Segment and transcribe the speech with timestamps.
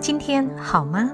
[0.00, 1.12] 今天好吗？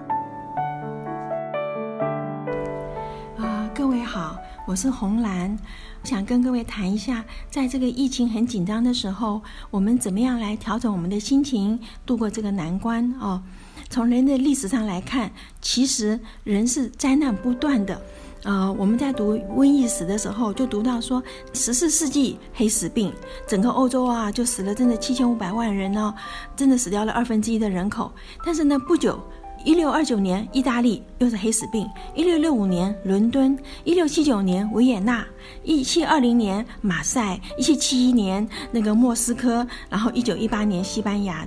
[3.37, 5.59] 啊，各位好，我是红兰，
[6.05, 13.43] 想跟各位谈一下，在这个疫情很紧张的时候，我们怎么样来调整我们的心情，度过这个难关哦。
[13.91, 18.01] 从人的历史上来看，其实人是灾难不断的。
[18.45, 23.13] 呃，我们在读瘟疫史的时候，就读到说，十四世纪黑死病，
[23.47, 26.15] 整个欧洲啊，就死了真的七千五百万人呢，
[26.55, 28.13] 真的死掉了二分之一的人口。
[28.45, 29.21] 但是呢，不久，
[29.65, 31.85] 一六二九年，意大利又是黑死病；
[32.15, 35.25] 一六六五年，伦敦；一六七九年，维也纳；
[35.63, 41.47] 一七二零年，马赛；一七七一年，那个莫斯科；然后一九一八年，西班牙。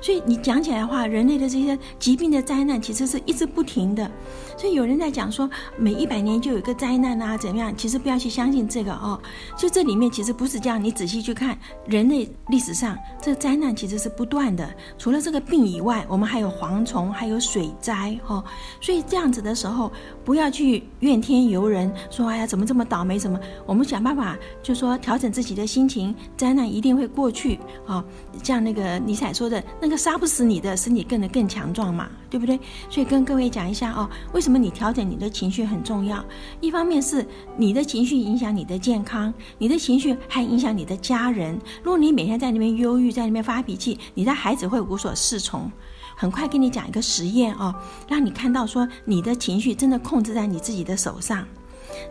[0.00, 4.10] 所以你讲起来的话，人类的这些疾病的灾难其实是一直不停的。
[4.56, 7.72] 所以有人在讲说，每一百年就有一个灾难啊，怎么样？
[7.76, 9.20] 其实不要去相信这个哦。
[9.56, 11.56] 就这里面其实不是这样，你仔细去看
[11.86, 14.68] 人类历史上，这灾难其实是不断的。
[14.98, 18.44] 除了这个病以外，我们还有蝗虫，还有水灾哦。
[18.80, 19.90] 所以这样子的时候，
[20.24, 23.18] 不要去怨天尤人，说哎呀怎么这么倒霉？
[23.18, 23.40] 怎么？
[23.66, 28.04] 我们想办法，就说调整自己的心情，灾难一定会过去啊。
[28.42, 29.98] 像那个尼采说的那个。
[30.02, 32.58] 杀不死你的，使你变得更强壮嘛，对不对？
[32.90, 36.24] 所以跟各位讲一下哦，为什么你调整你的情绪很重要？
[36.60, 37.24] 一方面是
[37.56, 41.56] 你的情绪影响你的健康，你的情绪还影响你的家人。
[41.84, 45.70] 如果你每天在那边忧郁，在那边发脾气，你的孩子会无所适从。
[46.16, 47.74] 很快跟你讲一个实验哦，
[48.08, 51.46] 让你看到说你的情绪真的控制在你自己的手上。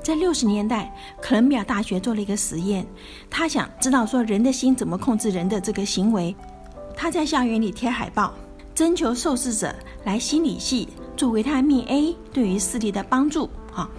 [0.03, 2.85] 在六十年代，哥伦比亚大学做了一个实验，
[3.29, 6.35] 他想知道说人的心怎么控制人的这个行为。
[6.95, 8.33] 他在校园里贴海报，
[8.75, 13.49] 征求受试者来心理系做维他命 A 对于视力的帮助。
[13.71, 13.89] 哈，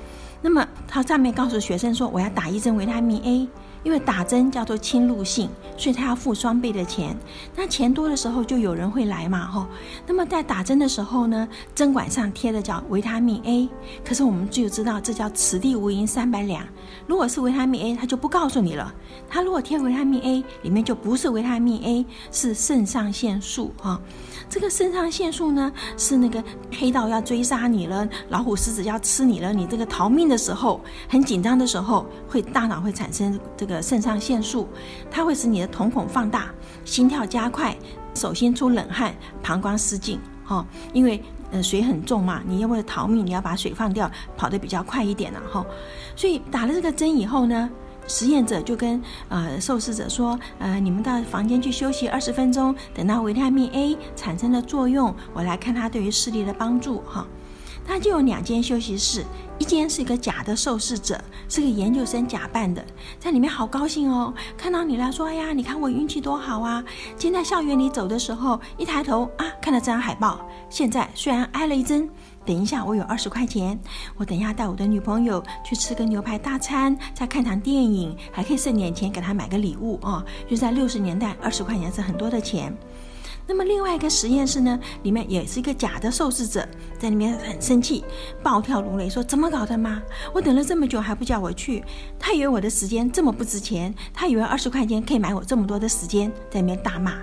[0.41, 3.49] 那么他上面告诉学生说，我要打一针维他命 A。
[3.83, 7.17] 因为打针叫做侵入性，所以他要付双倍的钱。
[7.57, 9.67] 那钱多的时候就有人会来嘛，吼。
[10.07, 13.69] 那么在打针的时候呢，针管上贴的叫维他命 A，
[14.05, 16.65] 可是我们就知道这叫此地无银三百两。
[17.07, 18.93] 如果是维他命 A，他就不告诉你了。
[19.29, 24.01] 他如果贴维他命 A，里面就不是维他命 A，是肾上腺素哈。
[24.49, 26.43] 这个肾上腺素呢，是那个
[26.79, 34.69] 黑道要追杀你了，老虎狮子要吃你了，你这个逃命的时候，很紧张的时候，会大脑会产生这个肾上腺素，
[35.11, 36.51] 它会使你的瞳孔放大，
[36.85, 37.77] 心跳加快，
[38.15, 45.65] 手心出冷汗，膀胱失禁，哈，因为呃水很重嘛，你要为了逃命，你要把水放掉，跑得比较快一点了，哈，
[46.17, 47.71] 所以打了这个针以后呢。
[48.09, 57.25] 实验者就跟呃受试者说：“呃，你们到房间去休息二十分钟，等到维他命 A 产生了作用，我来看它对于视力的帮助。”哈，
[57.87, 59.25] 他就有两间休息室，
[59.57, 61.17] 一间是一个假的受试者，
[61.49, 62.85] 是个研究生假扮的，
[63.21, 66.83] 在里面好高兴哦，看到你了，说：“哎呀，你看我运气多好啊！
[67.17, 70.45] 今天在校园里走的时候，一抬头啊，看到这张海报。
[70.73, 72.09] 现在虽然挨了一针。”
[72.45, 73.79] 等一下，我有二十块钱，
[74.17, 80.25] 我等一下带我的女朋友去吃个牛排大餐，再看场电影，还可以剩点钱给她买个礼物啊！
[80.51, 82.77] 就在六十年代，二十块钱是很多的钱。
[83.47, 86.67] 那么另外一个实验室呢，里面也是一个假的受试者，
[86.99, 88.05] 在里面很生气，
[88.43, 90.03] 暴跳如雷，说：“怎么搞的嘛？
[90.35, 91.85] 我等了这么久还不叫我去？
[92.19, 97.15] 他以为我的时间这么不值钱，他以为二十块钱可以买我这么多的时间，在里面大骂。”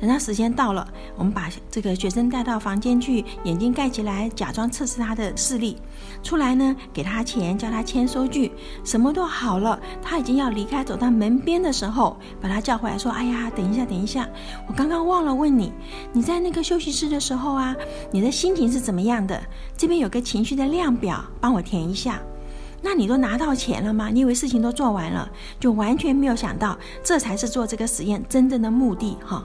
[0.00, 0.86] 等到时间到了，
[1.16, 5.76] 我们把这个学生带到房间去，眼睛盖起来，假装测试他的视力。
[6.22, 8.52] 出来呢，给他钱，叫他签收据，
[8.84, 9.78] 什么都好了。
[10.02, 14.28] 他已经要离开，走到门边的时候，把他叫回来，说：“哎呀，等一下，等一下，
[14.66, 15.72] 我刚刚忘了问你，
[16.12, 17.74] 你在那个休息室的时候啊，
[18.10, 19.40] 你的心情是怎么样的？
[19.76, 22.20] 这边有个情绪的量表，帮我填一下。”
[22.86, 24.10] 那你都拿到钱了吗？
[24.12, 25.26] 你以为事情都做完了，
[25.58, 29.42] 就完全没有想到，这才是做这个实验真正的目的哈。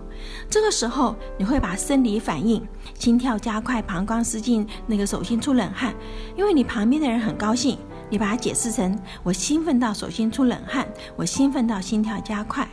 [0.50, 2.62] 这个时候你会把生理反应，
[2.96, 5.94] 心跳加快，膀胱失禁，那个手心出冷汗，
[6.36, 7.78] 因为你旁边的人很高兴，
[8.10, 10.86] 你把它解释成我兴奋到手心出冷汗，
[11.16, 12.68] 我兴奋到心跳加快。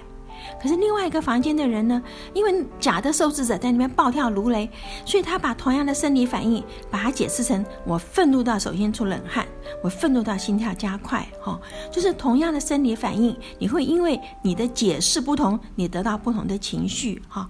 [0.60, 2.02] 可是另外一个房间的人呢？
[2.34, 4.68] 因为假的受试者在那边暴跳如雷，
[5.04, 9.46] 所以他把同样的生理反应，把它解释成我愤怒到手心出冷汗，
[9.82, 11.60] 我愤怒到心跳加快，哈，
[11.90, 17.48] 就是同样的生理反应，你会因为你的解释不同，你得到不同的情绪，哈。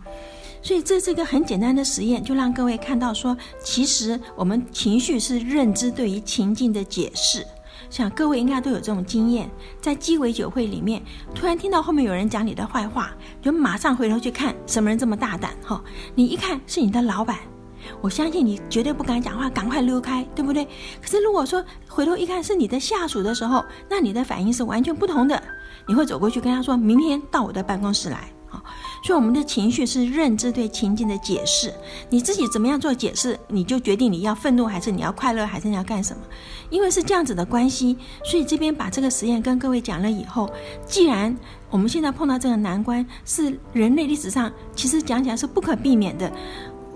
[0.62, 7.46] 所以这是一个很简单的实验，就让各位看到说，其实我们情绪是认知对于情境的解释。
[7.90, 9.50] 像各位应该都有这种经验，
[9.80, 11.02] 在鸡尾酒会里面，
[11.34, 15.82] 突然听到后面有人讲你的坏话，就马上回头去看什么人这么大胆哈？
[16.14, 17.38] 你一看是你的老板，
[18.00, 20.64] 我相信你绝对不敢讲话，赶快溜开，对不对？
[21.00, 25.42] 可是如果说回头一看是你的下属的时候，那你的反应是完全不同的，
[25.86, 28.28] 你会走过去跟他说明天到我的办公室来。
[29.02, 31.72] 所以我们的情绪是认知对情境的解释，
[32.10, 36.22] 你自己怎么样做解释，你就决定你要愤怒还是你要快乐还是你要干什么。
[36.70, 40.50] 因为是这样子的关系，所以这边把这个实验跟各位讲了以后，
[40.86, 41.36] 既然
[41.70, 46.30] 我们现在碰到这个难关是人类历史上其实讲起来是不可避免的。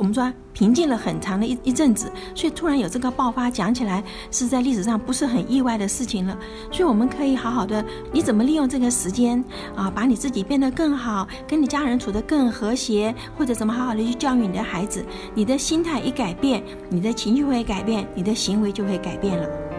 [0.01, 6.35] 我们说平静了很长的一一阵子，所以突然有这个爆发，讲起来是在历史上不是很意外的事情了。
[6.73, 9.45] 所以我们可以好好的，你怎么利用这个时间
[9.77, 15.05] 啊，把你自己变得更好，跟你家人处得更和谐，或者怎么好好的去教育你的孩子，
[15.35, 19.70] 你的心态一改变，你的情绪会改变，你的行为就会改变了。